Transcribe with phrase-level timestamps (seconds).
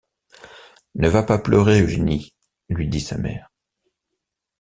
[0.95, 2.33] Ne va pas pleurer, Eugénie,
[2.69, 3.51] lui dit sa mère.